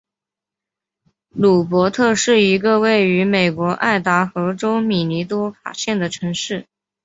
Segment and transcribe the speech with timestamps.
[1.29, 6.65] 鲁珀特是一个位于美国爱达荷州米尼多卡县的城市。